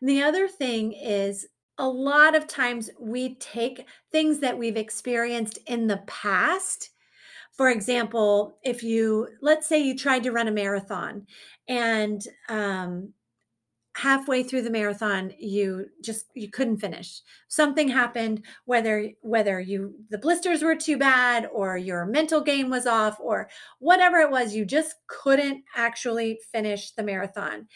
the 0.02 0.22
other 0.22 0.48
thing 0.48 0.92
is 0.92 1.46
a 1.80 1.88
lot 1.88 2.36
of 2.36 2.46
times 2.46 2.90
we 3.00 3.36
take 3.36 3.86
things 4.12 4.38
that 4.40 4.56
we've 4.56 4.76
experienced 4.76 5.58
in 5.66 5.86
the 5.86 6.02
past. 6.06 6.90
For 7.56 7.70
example, 7.70 8.58
if 8.62 8.82
you, 8.82 9.28
let's 9.40 9.66
say 9.66 9.82
you 9.82 9.96
tried 9.96 10.22
to 10.24 10.30
run 10.30 10.46
a 10.46 10.52
marathon 10.52 11.26
and 11.68 12.22
um, 12.50 13.14
halfway 13.96 14.42
through 14.42 14.62
the 14.62 14.70
marathon 14.70 15.32
you 15.38 15.84
just 16.02 16.26
you 16.34 16.48
couldn't 16.48 16.78
finish 16.78 17.22
something 17.48 17.88
happened 17.88 18.40
whether 18.64 19.10
whether 19.20 19.58
you 19.58 19.92
the 20.10 20.18
blisters 20.18 20.62
were 20.62 20.76
too 20.76 20.96
bad 20.96 21.48
or 21.52 21.76
your 21.76 22.06
mental 22.06 22.40
game 22.40 22.70
was 22.70 22.86
off 22.86 23.18
or 23.20 23.48
whatever 23.80 24.18
it 24.18 24.30
was 24.30 24.54
you 24.54 24.64
just 24.64 24.94
couldn't 25.08 25.64
actually 25.76 26.38
finish 26.52 26.92
the 26.92 27.02
marathon 27.02 27.66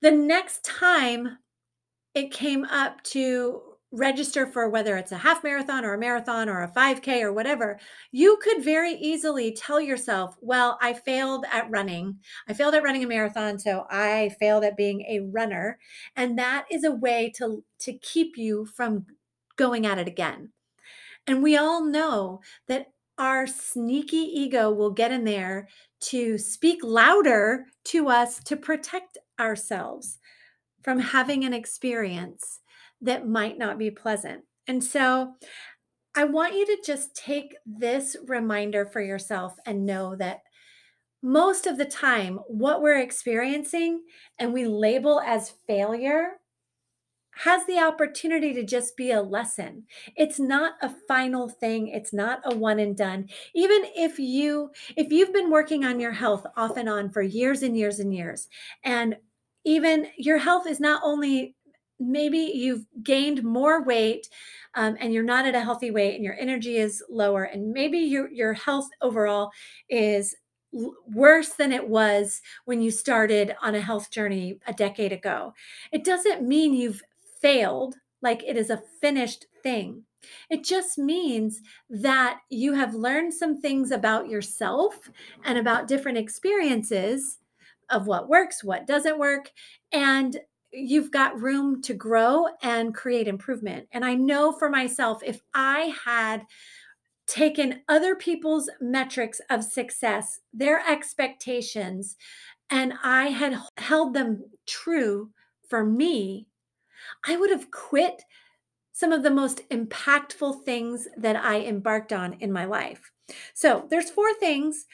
the 0.00 0.12
next 0.12 0.64
time 0.64 1.36
it 2.14 2.32
came 2.32 2.64
up 2.64 3.02
to 3.04 3.62
register 3.92 4.46
for 4.46 4.68
whether 4.68 4.96
it's 4.96 5.12
a 5.12 5.18
half 5.18 5.42
marathon 5.42 5.84
or 5.84 5.94
a 5.94 5.98
marathon 5.98 6.48
or 6.48 6.62
a 6.62 6.70
5K 6.70 7.22
or 7.22 7.32
whatever, 7.32 7.78
you 8.12 8.38
could 8.40 8.62
very 8.62 8.92
easily 8.92 9.52
tell 9.52 9.80
yourself, 9.80 10.36
well, 10.40 10.78
I 10.80 10.92
failed 10.92 11.44
at 11.52 11.68
running. 11.70 12.18
I 12.48 12.54
failed 12.54 12.74
at 12.74 12.84
running 12.84 13.02
a 13.02 13.08
marathon, 13.08 13.58
so 13.58 13.86
I 13.90 14.30
failed 14.38 14.64
at 14.64 14.76
being 14.76 15.02
a 15.02 15.28
runner. 15.32 15.78
And 16.16 16.38
that 16.38 16.66
is 16.70 16.84
a 16.84 16.92
way 16.92 17.32
to, 17.36 17.64
to 17.80 17.92
keep 17.94 18.36
you 18.36 18.64
from 18.64 19.06
going 19.56 19.86
at 19.86 19.98
it 19.98 20.06
again. 20.06 20.52
And 21.26 21.42
we 21.42 21.56
all 21.56 21.84
know 21.84 22.40
that 22.68 22.92
our 23.18 23.46
sneaky 23.46 24.16
ego 24.16 24.70
will 24.70 24.90
get 24.90 25.12
in 25.12 25.24
there 25.24 25.68
to 26.00 26.38
speak 26.38 26.78
louder 26.82 27.66
to 27.84 28.08
us 28.08 28.42
to 28.44 28.56
protect 28.56 29.18
ourselves 29.38 30.18
from 30.82 30.98
having 30.98 31.44
an 31.44 31.52
experience 31.52 32.60
that 33.00 33.28
might 33.28 33.58
not 33.58 33.78
be 33.78 33.90
pleasant. 33.90 34.44
And 34.66 34.82
so 34.82 35.34
I 36.14 36.24
want 36.24 36.54
you 36.54 36.66
to 36.66 36.78
just 36.84 37.14
take 37.14 37.54
this 37.64 38.16
reminder 38.26 38.84
for 38.84 39.00
yourself 39.00 39.54
and 39.64 39.86
know 39.86 40.16
that 40.16 40.40
most 41.22 41.66
of 41.66 41.76
the 41.76 41.84
time, 41.84 42.38
what 42.48 42.82
we're 42.82 42.98
experiencing 42.98 44.02
and 44.38 44.52
we 44.52 44.64
label 44.64 45.20
as 45.20 45.54
failure 45.66 46.40
has 47.36 47.64
the 47.66 47.78
opportunity 47.78 48.52
to 48.52 48.64
just 48.64 48.96
be 48.96 49.10
a 49.12 49.22
lesson. 49.22 49.84
It's 50.16 50.40
not 50.40 50.74
a 50.82 50.94
final 51.08 51.48
thing, 51.48 51.88
it's 51.88 52.12
not 52.12 52.40
a 52.44 52.54
one 52.54 52.78
and 52.78 52.96
done. 52.96 53.28
Even 53.54 53.82
if 53.96 54.18
you 54.18 54.70
if 54.96 55.12
you've 55.12 55.32
been 55.32 55.50
working 55.50 55.84
on 55.84 56.00
your 56.00 56.12
health 56.12 56.44
off 56.56 56.76
and 56.76 56.88
on 56.88 57.10
for 57.10 57.22
years 57.22 57.62
and 57.62 57.76
years 57.76 57.98
and 57.98 58.14
years 58.14 58.48
and 58.84 59.16
even 59.64 60.06
your 60.16 60.38
health 60.38 60.66
is 60.66 60.80
not 60.80 61.02
only 61.04 61.54
maybe 61.98 62.38
you've 62.38 62.86
gained 63.02 63.44
more 63.44 63.82
weight 63.82 64.28
um, 64.74 64.96
and 65.00 65.12
you're 65.12 65.22
not 65.22 65.46
at 65.46 65.54
a 65.54 65.60
healthy 65.60 65.90
weight 65.90 66.14
and 66.14 66.24
your 66.24 66.36
energy 66.38 66.78
is 66.78 67.02
lower 67.10 67.44
and 67.44 67.72
maybe 67.72 67.98
your 67.98 68.30
your 68.30 68.54
health 68.54 68.88
overall 69.02 69.50
is 69.88 70.34
worse 70.72 71.50
than 71.50 71.72
it 71.72 71.88
was 71.88 72.40
when 72.64 72.80
you 72.80 72.90
started 72.90 73.54
on 73.60 73.74
a 73.74 73.80
health 73.80 74.10
journey 74.10 74.58
a 74.66 74.72
decade 74.72 75.12
ago. 75.12 75.52
It 75.92 76.04
doesn't 76.04 76.46
mean 76.46 76.74
you've 76.74 77.02
failed 77.40 77.96
like 78.22 78.44
it 78.46 78.56
is 78.56 78.70
a 78.70 78.82
finished 79.00 79.46
thing. 79.62 80.04
It 80.48 80.64
just 80.64 80.98
means 80.98 81.60
that 81.88 82.38
you 82.50 82.74
have 82.74 82.94
learned 82.94 83.34
some 83.34 83.60
things 83.60 83.90
about 83.90 84.28
yourself 84.28 85.10
and 85.44 85.58
about 85.58 85.88
different 85.88 86.18
experiences 86.18 87.39
of 87.90 88.06
what 88.06 88.28
works, 88.28 88.64
what 88.64 88.86
doesn't 88.86 89.18
work, 89.18 89.50
and 89.92 90.38
you've 90.72 91.10
got 91.10 91.40
room 91.40 91.82
to 91.82 91.94
grow 91.94 92.46
and 92.62 92.94
create 92.94 93.26
improvement. 93.26 93.88
And 93.92 94.04
I 94.04 94.14
know 94.14 94.52
for 94.52 94.70
myself, 94.70 95.22
if 95.24 95.40
I 95.52 95.94
had 96.04 96.42
taken 97.26 97.82
other 97.88 98.14
people's 98.14 98.70
metrics 98.80 99.40
of 99.50 99.64
success, 99.64 100.40
their 100.52 100.82
expectations, 100.88 102.16
and 102.70 102.94
I 103.02 103.28
had 103.28 103.58
held 103.78 104.14
them 104.14 104.44
true 104.66 105.30
for 105.68 105.84
me, 105.84 106.46
I 107.26 107.36
would 107.36 107.50
have 107.50 107.70
quit 107.70 108.22
some 108.92 109.12
of 109.12 109.22
the 109.22 109.30
most 109.30 109.68
impactful 109.70 110.64
things 110.64 111.08
that 111.16 111.36
I 111.36 111.60
embarked 111.60 112.12
on 112.12 112.34
in 112.34 112.52
my 112.52 112.64
life. 112.64 113.10
So, 113.54 113.86
there's 113.90 114.10
four 114.10 114.34
things 114.34 114.86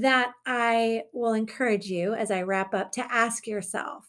that 0.00 0.32
I 0.44 1.02
will 1.12 1.32
encourage 1.32 1.86
you 1.86 2.14
as 2.14 2.30
I 2.30 2.42
wrap 2.42 2.74
up 2.74 2.92
to 2.92 3.12
ask 3.12 3.46
yourself 3.46 4.06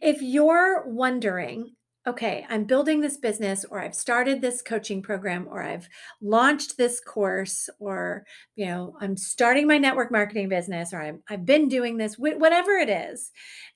if 0.00 0.20
you're 0.20 0.84
wondering 0.86 1.72
okay, 2.06 2.44
I'm 2.50 2.64
building 2.64 3.00
this 3.00 3.16
business 3.16 3.64
or 3.64 3.80
I've 3.80 3.94
started 3.94 4.40
this 4.40 4.60
coaching 4.60 5.00
program 5.00 5.46
or 5.50 5.62
I've 5.62 5.88
launched 6.20 6.76
this 6.76 7.00
course 7.00 7.70
or, 7.78 8.26
you 8.56 8.66
know, 8.66 8.94
I'm 9.00 9.16
starting 9.16 9.66
my 9.66 9.78
network 9.78 10.12
marketing 10.12 10.50
business 10.50 10.92
or 10.92 11.00
I'm, 11.00 11.22
I've 11.30 11.46
been 11.46 11.68
doing 11.68 11.96
this, 11.96 12.16
whatever 12.18 12.72
it 12.72 12.90
is. 12.90 13.30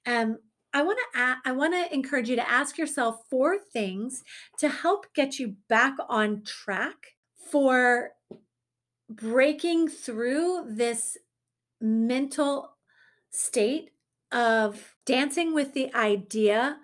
Um, 0.04 0.36
I 0.74 0.82
want 0.82 0.98
to 0.98 1.36
I 1.46 1.52
want 1.52 1.72
to 1.72 1.94
encourage 1.94 2.28
you 2.28 2.36
to 2.36 2.50
ask 2.50 2.76
yourself 2.76 3.20
four 3.30 3.56
things 3.72 4.22
to 4.58 4.68
help 4.68 5.06
get 5.14 5.38
you 5.38 5.54
back 5.70 5.94
on 6.10 6.42
track 6.44 6.96
for 7.50 8.10
breaking 9.08 9.88
through 9.88 10.66
this 10.68 11.16
mental 11.80 12.76
state 13.30 13.90
of 14.32 14.96
dancing 15.06 15.54
with 15.54 15.74
the 15.74 15.94
idea 15.94 16.78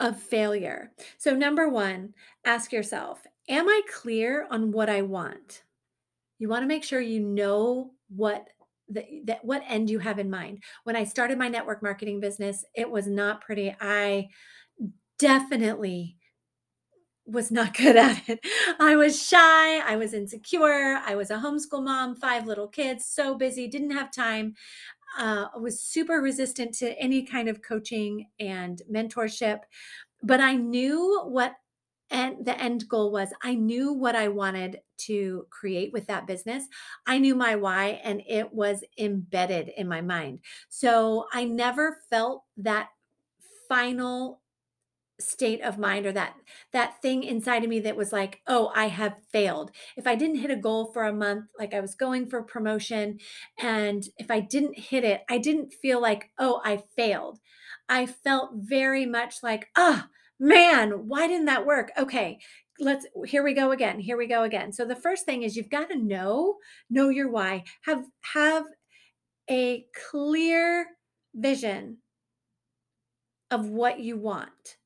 of 0.00 0.20
failure. 0.20 0.92
So, 1.18 1.34
number 1.34 1.68
one, 1.68 2.14
ask 2.44 2.72
yourself 2.72 3.26
Am 3.48 3.68
I 3.68 3.80
clear 3.90 4.46
on 4.50 4.72
what 4.72 4.90
I 4.90 5.02
want? 5.02 5.62
You 6.38 6.48
want 6.48 6.62
to 6.62 6.68
make 6.68 6.84
sure 6.84 7.00
you 7.00 7.20
know 7.20 7.92
what 8.08 8.48
that 8.90 9.44
what 9.44 9.62
end 9.66 9.90
you 9.90 9.98
have 9.98 10.18
in 10.18 10.30
mind. 10.30 10.62
When 10.84 10.96
I 10.96 11.04
started 11.04 11.38
my 11.38 11.48
network 11.48 11.82
marketing 11.82 12.20
business, 12.20 12.64
it 12.74 12.90
was 12.90 13.06
not 13.06 13.40
pretty. 13.40 13.74
I 13.80 14.28
definitely 15.18 16.16
was 17.28 17.50
not 17.50 17.74
good 17.76 17.96
at 17.96 18.28
it. 18.28 18.40
I 18.80 18.96
was 18.96 19.22
shy, 19.26 19.78
I 19.80 19.96
was 19.96 20.14
insecure, 20.14 21.00
I 21.04 21.14
was 21.14 21.30
a 21.30 21.36
homeschool 21.36 21.84
mom, 21.84 22.16
five 22.16 22.46
little 22.46 22.68
kids, 22.68 23.04
so 23.06 23.34
busy, 23.34 23.68
didn't 23.68 23.90
have 23.90 24.10
time. 24.12 24.54
Uh, 25.18 25.46
was 25.58 25.80
super 25.80 26.20
resistant 26.20 26.74
to 26.74 26.96
any 26.98 27.22
kind 27.22 27.48
of 27.48 27.62
coaching 27.62 28.26
and 28.38 28.82
mentorship, 28.92 29.60
but 30.22 30.40
I 30.40 30.54
knew 30.54 31.22
what 31.24 31.54
and 32.10 32.44
the 32.44 32.58
end 32.58 32.88
goal 32.88 33.10
was 33.10 33.30
I 33.42 33.54
knew 33.54 33.92
what 33.92 34.16
I 34.16 34.28
wanted 34.28 34.80
to 34.98 35.46
create 35.50 35.92
with 35.92 36.06
that 36.06 36.26
business. 36.26 36.64
I 37.06 37.18
knew 37.18 37.34
my 37.34 37.56
why 37.56 38.00
and 38.02 38.22
it 38.26 38.52
was 38.52 38.82
embedded 38.98 39.70
in 39.76 39.88
my 39.88 40.00
mind. 40.00 40.40
So 40.68 41.26
I 41.32 41.44
never 41.44 41.98
felt 42.08 42.44
that 42.58 42.88
final 43.68 44.40
state 45.20 45.60
of 45.62 45.78
mind 45.78 46.06
or 46.06 46.12
that 46.12 46.34
that 46.72 47.00
thing 47.02 47.22
inside 47.24 47.64
of 47.64 47.70
me 47.70 47.80
that 47.80 47.96
was 47.96 48.12
like 48.12 48.40
oh 48.46 48.70
i 48.74 48.86
have 48.86 49.16
failed. 49.32 49.70
If 49.96 50.06
i 50.06 50.14
didn't 50.14 50.38
hit 50.38 50.50
a 50.50 50.56
goal 50.56 50.92
for 50.92 51.04
a 51.04 51.12
month 51.12 51.46
like 51.58 51.74
i 51.74 51.80
was 51.80 51.94
going 51.94 52.28
for 52.28 52.42
promotion 52.42 53.18
and 53.58 54.04
if 54.16 54.30
i 54.30 54.40
didn't 54.40 54.78
hit 54.78 55.04
it 55.04 55.22
i 55.28 55.38
didn't 55.38 55.72
feel 55.72 56.00
like 56.00 56.30
oh 56.38 56.60
i 56.64 56.82
failed. 56.96 57.38
I 57.88 58.06
felt 58.06 58.50
very 58.54 59.06
much 59.06 59.36
like 59.42 59.68
ah 59.76 60.06
oh, 60.06 60.10
man 60.38 61.08
why 61.08 61.26
didn't 61.26 61.46
that 61.46 61.66
work? 61.66 61.90
Okay 61.98 62.38
let's 62.80 63.06
here 63.26 63.42
we 63.42 63.54
go 63.54 63.72
again 63.72 63.98
here 63.98 64.16
we 64.16 64.26
go 64.26 64.44
again. 64.44 64.72
So 64.72 64.84
the 64.84 64.96
first 64.96 65.24
thing 65.24 65.42
is 65.42 65.56
you've 65.56 65.70
got 65.70 65.90
to 65.90 65.98
know 65.98 66.56
know 66.88 67.08
your 67.08 67.30
why. 67.30 67.64
Have 67.82 68.04
have 68.34 68.64
a 69.50 69.86
clear 70.10 70.86
vision 71.34 71.98
of 73.50 73.68
what 73.68 74.00
you 74.00 74.16
want 74.16 74.77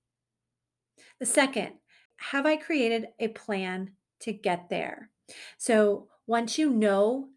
the 1.23 1.27
second, 1.27 1.75
have 2.17 2.47
I 2.47 2.57
created 2.57 3.07
a 3.21 3.29
plan 3.29 3.93
to 4.23 4.33
get 4.33 4.69
there? 4.69 5.09
So 5.57 6.09
once 6.27 6.59
you 6.59 6.69
know 6.69 7.29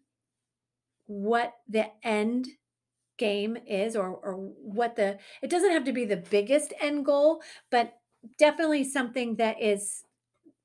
what 1.06 1.52
the 1.68 1.86
end 2.02 2.48
game 3.16 3.56
is 3.64 3.94
or 3.94 4.08
or 4.08 4.34
what 4.34 4.96
the 4.96 5.18
it 5.40 5.50
doesn't 5.50 5.70
have 5.70 5.84
to 5.84 5.92
be 5.92 6.04
the 6.04 6.16
biggest 6.16 6.72
end 6.80 7.04
goal, 7.06 7.42
but 7.70 8.00
definitely 8.38 8.82
something 8.82 9.36
that 9.36 9.62
is 9.62 10.02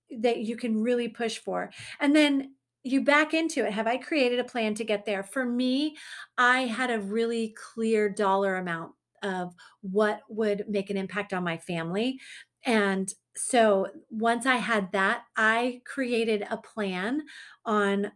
that 0.10 0.40
you 0.40 0.58
can 0.58 0.82
really 0.82 1.08
push 1.08 1.38
for. 1.38 1.70
And 2.00 2.16
then 2.16 2.56
you 2.84 3.04
back 3.04 3.36
into 3.36 3.64
it. 3.64 3.72
Have 3.72 3.86
I 3.86 3.98
created 3.98 4.40
a 4.40 4.44
plan 4.44 4.74
to 4.74 4.84
get 4.84 5.06
there? 5.06 5.22
For 5.22 5.46
me, 5.46 5.96
I 6.40 6.62
had 6.62 6.90
a 6.90 7.00
really 7.00 7.56
clear 7.56 8.10
dollar 8.10 8.56
amount 8.56 8.94
of 9.22 9.54
what 9.82 10.22
would 10.28 10.66
make 10.68 10.90
an 10.90 10.98
impact 10.98 11.34
on 11.34 11.44
my 11.44 11.58
family. 11.58 12.20
And 12.66 13.14
so 13.36 13.88
once 14.10 14.46
I 14.46 14.58
had 14.58 14.92
that, 14.92 15.26
I 15.36 15.82
created 15.86 16.46
a 16.50 16.58
plan 16.58 17.24
on 17.66 18.12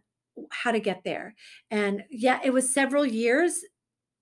how 0.50 0.72
to 0.72 0.80
get 0.80 1.04
there. 1.04 1.34
And 1.70 2.04
yeah, 2.10 2.40
it 2.44 2.52
was 2.52 2.72
several 2.72 3.06
years. 3.06 3.64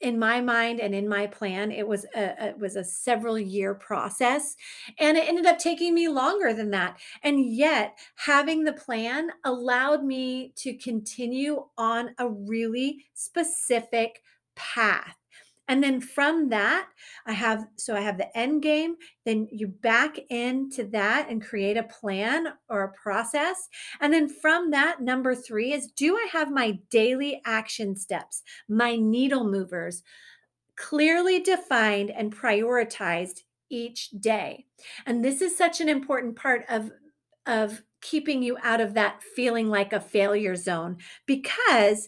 In 0.00 0.18
my 0.18 0.42
mind 0.42 0.80
and 0.80 0.94
in 0.94 1.08
my 1.08 1.26
plan 1.26 1.72
it 1.72 1.88
was 1.88 2.04
a 2.14 2.48
it 2.48 2.58
was 2.58 2.76
a 2.76 2.84
several 2.84 3.38
year 3.38 3.74
process 3.74 4.54
and 4.98 5.16
it 5.16 5.26
ended 5.26 5.46
up 5.46 5.58
taking 5.58 5.94
me 5.94 6.08
longer 6.08 6.52
than 6.52 6.70
that. 6.72 7.00
And 7.22 7.46
yet 7.54 7.96
having 8.16 8.64
the 8.64 8.74
plan 8.74 9.30
allowed 9.44 10.04
me 10.04 10.52
to 10.56 10.74
continue 10.76 11.68
on 11.78 12.14
a 12.18 12.28
really 12.28 13.06
specific 13.14 14.22
path 14.56 15.16
and 15.68 15.82
then 15.82 16.00
from 16.00 16.50
that, 16.50 16.88
I 17.26 17.32
have 17.32 17.66
so 17.76 17.96
I 17.96 18.00
have 18.00 18.18
the 18.18 18.36
end 18.36 18.62
game. 18.62 18.96
Then 19.24 19.48
you 19.50 19.68
back 19.68 20.18
into 20.28 20.84
that 20.88 21.28
and 21.30 21.42
create 21.42 21.76
a 21.76 21.84
plan 21.84 22.48
or 22.68 22.82
a 22.82 22.92
process. 22.92 23.68
And 24.00 24.12
then 24.12 24.28
from 24.28 24.70
that, 24.72 25.00
number 25.00 25.34
three 25.34 25.72
is 25.72 25.86
do 25.86 26.16
I 26.16 26.28
have 26.32 26.50
my 26.50 26.78
daily 26.90 27.40
action 27.46 27.96
steps, 27.96 28.42
my 28.68 28.96
needle 28.96 29.44
movers 29.44 30.02
clearly 30.76 31.40
defined 31.40 32.10
and 32.10 32.34
prioritized 32.34 33.40
each 33.70 34.10
day? 34.10 34.66
And 35.06 35.24
this 35.24 35.40
is 35.40 35.56
such 35.56 35.80
an 35.80 35.88
important 35.88 36.36
part 36.36 36.64
of, 36.68 36.90
of 37.46 37.82
keeping 38.02 38.42
you 38.42 38.58
out 38.62 38.82
of 38.82 38.92
that 38.94 39.22
feeling 39.34 39.70
like 39.70 39.94
a 39.94 40.00
failure 40.00 40.56
zone 40.56 40.98
because 41.24 42.06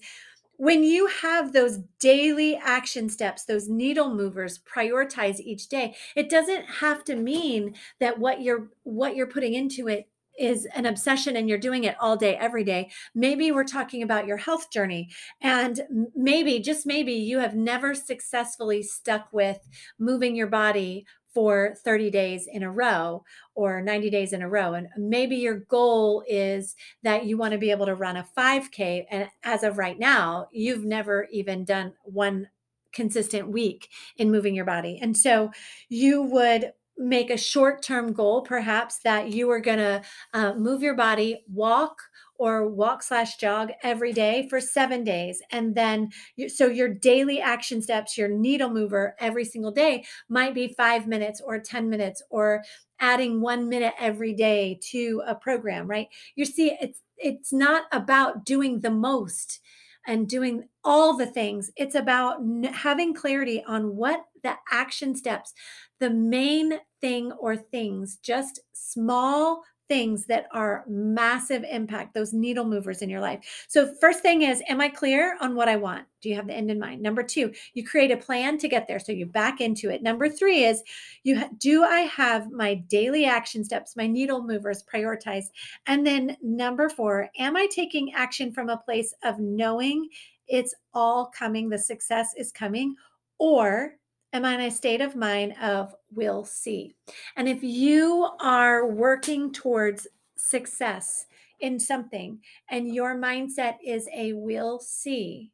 when 0.59 0.83
you 0.83 1.07
have 1.07 1.53
those 1.53 1.79
daily 1.99 2.57
action 2.57 3.09
steps 3.09 3.45
those 3.45 3.69
needle 3.69 4.15
movers 4.15 4.59
prioritize 4.61 5.41
each 5.41 5.69
day 5.69 5.95
it 6.15 6.29
doesn't 6.29 6.65
have 6.65 7.05
to 7.05 7.17
mean 7.17 7.75
that 8.01 8.19
what 8.19 8.41
you're 8.43 8.69
what 8.83 9.17
you're 9.17 9.27
putting 9.27 9.55
into 9.55 9.89
it 9.89 10.09
is 10.39 10.67
an 10.75 10.87
obsession 10.87 11.37
and 11.37 11.49
you're 11.49 11.59
doing 11.59 11.85
it 11.85 11.97
all 12.01 12.17
day 12.17 12.37
every 12.37 12.65
day. 12.65 12.91
Maybe 13.15 13.51
we're 13.51 13.65
talking 13.65 14.03
about 14.03 14.27
your 14.27 14.37
health 14.37 14.71
journey 14.71 15.09
and 15.41 15.81
maybe 16.15 16.61
just 16.61 16.87
maybe 16.87 17.13
you 17.13 17.39
have 17.39 17.55
never 17.55 17.95
successfully 17.95 18.83
stuck 18.83 19.33
with 19.33 19.69
moving 19.99 20.37
your 20.37 20.47
body 20.47 21.07
for 21.37 21.75
30 21.85 22.11
days 22.11 22.49
in 22.51 22.63
a 22.63 22.73
row 22.73 23.23
or 23.55 23.83
90 23.83 24.09
days 24.09 24.33
in 24.33 24.41
a 24.41 24.49
row. 24.49 24.73
And 24.73 24.89
maybe 24.97 25.37
your 25.37 25.59
goal 25.59 26.25
is 26.27 26.75
that 27.03 27.27
you 27.27 27.37
want 27.37 27.53
to 27.53 27.59
be 27.59 27.71
able 27.71 27.85
to 27.85 27.95
run 27.95 28.17
a 28.17 28.27
5K. 28.35 29.05
And 29.11 29.29
as 29.45 29.63
of 29.63 29.77
right 29.77 29.99
now, 29.99 30.49
you've 30.51 30.87
never 30.87 31.29
even 31.31 31.67
done 31.67 31.93
one 32.05 32.49
consistent 32.95 33.49
week 33.49 33.91
in 34.17 34.31
moving 34.31 34.55
your 34.55 34.65
body. 34.65 34.99
And 35.03 35.15
so 35.15 35.51
you 35.91 36.23
would 36.23 36.73
make 36.97 37.29
a 37.29 37.37
short 37.37 37.83
term 37.83 38.15
goal, 38.15 38.41
perhaps 38.41 39.01
that 39.01 39.29
you 39.29 39.51
are 39.51 39.61
going 39.61 39.77
to 39.77 40.01
uh, 40.33 40.55
move 40.55 40.83
your 40.83 40.95
body, 40.95 41.45
walk 41.53 41.99
or 42.39 42.69
walk 42.69 43.03
slash 43.03 43.37
jog 43.37 43.71
every 43.83 44.13
day 44.13 44.47
for 44.49 44.61
seven 44.61 45.05
days. 45.05 45.43
And 45.51 45.75
then, 45.75 46.11
so 46.49 46.67
your 46.67 46.89
daily 46.89 47.41
action 47.41 47.83
steps, 47.83 48.17
your 48.17 48.29
needle 48.29 48.71
mover 48.71 49.15
every 49.19 49.45
single 49.45 49.73
day 49.73 50.05
might 50.29 50.55
be 50.55 50.75
five 50.77 51.07
minutes 51.07 51.41
or 51.45 51.59
10 51.59 51.89
minutes 51.89 52.23
or 52.31 52.63
adding 53.01 53.41
one 53.41 53.69
minute 53.69 53.95
every 53.99 54.35
day 54.35 54.79
to 54.91 55.23
a 55.27 55.35
program, 55.35 55.87
right? 55.89 56.09
You 56.35 56.45
see, 56.45 56.77
it's, 56.81 57.03
it's 57.19 57.53
not 57.53 57.85
about 57.93 58.45
doing 58.45 58.81
the 58.81 58.91
most 58.91 59.61
and 60.07 60.29
doing 60.29 60.69
all 60.85 61.17
the 61.17 61.27
things. 61.27 61.71
It's 61.77 61.95
about 61.95 62.39
having 62.73 63.15
clarity 63.15 63.63
on 63.67 63.97
what 63.97 64.21
the 64.43 64.55
action 64.71 65.17
steps, 65.17 65.53
the 65.99 66.11
main 66.11 66.79
thing 67.01 67.33
or 67.33 67.57
things, 67.57 68.19
just 68.23 68.61
small 68.73 69.63
things 69.89 70.27
that 70.27 70.47
are 70.53 70.85
massive 70.89 71.65
impact, 71.65 72.15
those 72.15 72.33
needle 72.33 72.65
movers 72.65 73.03
in 73.03 73.11
your 73.11 73.21
life. 73.21 73.67
So, 73.69 73.95
first 74.01 74.21
thing 74.21 74.43
is, 74.43 74.63
am 74.69 74.81
I 74.81 74.89
clear 74.89 75.37
on 75.41 75.55
what 75.55 75.69
I 75.69 75.77
want? 75.77 76.07
Do 76.21 76.29
you 76.29 76.35
have 76.37 76.47
the 76.47 76.55
end 76.55 76.71
in 76.71 76.79
mind? 76.79 77.03
Number 77.03 77.23
two, 77.23 77.53
you 77.75 77.85
create 77.85 78.11
a 78.11 78.17
plan 78.17 78.59
to 78.59 78.69
get 78.69 78.89
there. 78.89 78.99
So 78.99 79.13
you 79.13 79.27
back 79.27 79.61
into 79.61 79.91
it. 79.91 80.03
Number 80.03 80.29
three 80.29 80.65
is, 80.65 80.83
you 81.23 81.41
do 81.59 81.85
I 81.85 82.01
have 82.01 82.51
my 82.51 82.75
daily 82.75 83.27
action 83.27 83.63
steps, 83.63 83.97
my 83.97 84.07
needle 84.07 84.43
movers 84.43 84.83
prioritized? 84.83 85.51
And 85.87 86.07
then 86.07 86.37
number 86.43 86.89
four, 86.89 87.31
am 87.39 87.57
I 87.57 87.69
taking 87.71 88.13
action 88.13 88.53
from 88.53 88.71
a 88.71 88.77
place 88.79 89.15
of 89.23 89.39
knowing 89.39 90.09
it's 90.49 90.75
all 90.95 91.27
coming, 91.27 91.69
the 91.69 91.79
success 91.79 92.33
is 92.37 92.51
coming, 92.53 92.95
or 93.39 93.95
am 94.37 94.45
in 94.45 94.61
a 94.61 94.71
state 94.71 95.01
of 95.01 95.17
mind 95.17 95.55
of 95.61 95.95
we'll 96.15 96.45
see? 96.45 96.95
And 97.37 97.49
if 97.49 97.63
you 97.63 98.29
are 98.41 98.87
working 98.87 99.53
towards 99.53 100.07
success 100.37 101.27
in 101.61 101.81
something 101.81 102.41
and 102.69 102.95
your 102.95 103.17
mindset 103.17 103.77
is 103.85 104.09
a 104.15 104.35
we'll 104.35 104.79
see, 104.79 105.53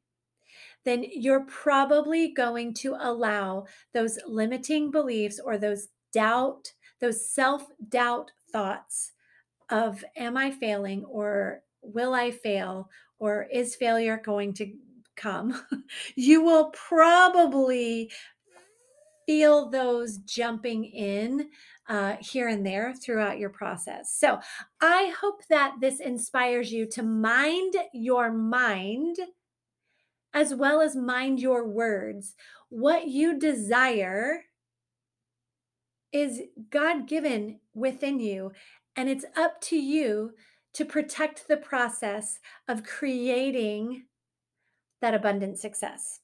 then 0.85 1.05
you're 1.15 1.47
probably 1.47 2.29
going 2.29 2.75
to 2.75 2.97
allow 2.99 3.67
those 3.95 4.19
limiting 4.27 4.91
beliefs 4.91 5.39
or 5.39 5.57
those 5.57 5.89
doubt, 6.13 6.73
those 7.01 7.27
self 7.29 7.69
doubt 7.89 8.33
thoughts 8.51 9.13
of, 9.71 10.05
am 10.17 10.37
I 10.37 10.51
failing 10.51 11.05
or 11.05 11.63
will 11.83 12.15
I 12.15 12.31
fail 12.33 12.91
or 13.19 13.47
is 13.53 13.77
failure 13.77 14.21
going 14.23 14.55
to 14.55 14.73
come? 15.17 15.63
you 16.17 16.43
will 16.43 16.67
probably 16.71 18.11
feel 19.33 19.71
those 19.71 20.19
jumping 20.19 20.85
in 20.85 21.49
uh, 21.89 22.17
here 22.21 22.49
and 22.49 22.67
there 22.67 22.93
throughout 22.95 23.39
your 23.39 23.49
process. 23.49 24.15
So 24.15 24.39
I 24.79 25.15
hope 25.19 25.47
that 25.49 25.77
this 25.81 26.01
inspires 26.01 26.71
you 26.71 26.87
to 26.91 27.03
mind 27.03 27.73
your 27.95 28.31
mind 28.31 29.17
as 30.35 30.55
well 30.55 30.83
as 30.83 30.95
mind 30.95 31.41
your 31.41 31.67
words. 31.67 32.35
What 32.69 33.09
you 33.09 33.39
desire 33.39 34.45
is 36.13 36.43
God 36.69 37.09
given 37.09 37.61
within 37.73 38.21
you, 38.21 38.53
and 38.97 39.09
it's 39.09 39.25
up 39.35 39.63
to 39.63 39.77
you 39.77 40.33
to 40.75 40.85
protect 40.85 41.49
the 41.49 41.57
process 41.57 42.39
of 42.69 42.85
creating 42.85 44.05
that 45.01 45.15
abundant 45.15 45.59
success. 45.59 46.22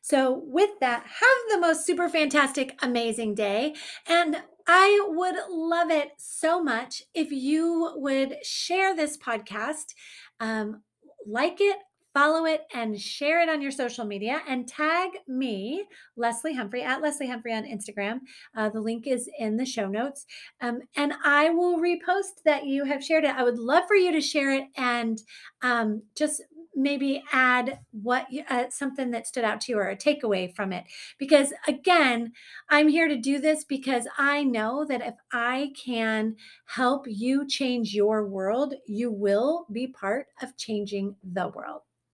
So, 0.00 0.42
with 0.44 0.70
that, 0.80 1.04
have 1.04 1.38
the 1.50 1.60
most 1.60 1.86
super 1.86 2.08
fantastic, 2.08 2.78
amazing 2.82 3.34
day. 3.34 3.74
And 4.06 4.42
I 4.66 5.02
would 5.08 5.36
love 5.50 5.90
it 5.90 6.12
so 6.18 6.62
much 6.62 7.02
if 7.14 7.32
you 7.32 7.92
would 7.96 8.36
share 8.44 8.94
this 8.94 9.16
podcast, 9.16 9.94
um, 10.40 10.82
like 11.26 11.58
it, 11.60 11.78
follow 12.12 12.44
it, 12.44 12.62
and 12.74 13.00
share 13.00 13.40
it 13.40 13.48
on 13.48 13.62
your 13.62 13.70
social 13.70 14.04
media 14.04 14.42
and 14.46 14.68
tag 14.68 15.10
me, 15.26 15.86
Leslie 16.16 16.54
Humphrey, 16.54 16.82
at 16.82 17.00
Leslie 17.00 17.28
Humphrey 17.28 17.54
on 17.54 17.64
Instagram. 17.64 18.20
Uh, 18.56 18.68
the 18.68 18.80
link 18.80 19.06
is 19.06 19.28
in 19.38 19.56
the 19.56 19.64
show 19.64 19.88
notes. 19.88 20.26
Um, 20.60 20.80
and 20.96 21.14
I 21.24 21.50
will 21.50 21.78
repost 21.78 22.42
that 22.44 22.66
you 22.66 22.84
have 22.84 23.04
shared 23.04 23.24
it. 23.24 23.34
I 23.34 23.44
would 23.44 23.58
love 23.58 23.84
for 23.86 23.96
you 23.96 24.12
to 24.12 24.20
share 24.20 24.52
it 24.52 24.64
and 24.76 25.18
um, 25.62 26.02
just 26.14 26.42
maybe 26.78 27.22
add 27.32 27.80
what 27.92 28.26
uh, 28.48 28.70
something 28.70 29.10
that 29.10 29.26
stood 29.26 29.44
out 29.44 29.60
to 29.62 29.72
you 29.72 29.78
or 29.78 29.88
a 29.88 29.96
takeaway 29.96 30.54
from 30.54 30.72
it? 30.72 30.84
Because 31.18 31.52
again 31.66 32.32
i'm 32.68 32.88
here 32.88 33.08
to 33.08 33.16
do 33.16 33.38
this 33.38 33.64
because 33.64 34.06
i 34.18 34.42
know 34.42 34.84
that 34.84 35.00
if 35.00 35.14
i 35.32 35.72
can 35.76 36.36
help 36.66 37.04
you 37.06 37.46
change 37.46 37.94
your 37.94 38.26
world 38.26 38.74
you 38.86 39.10
will 39.10 39.66
be 39.72 39.86
part 39.86 40.26
of 40.42 40.56
changing 40.56 41.16
the 41.22 41.48
world 41.48 41.82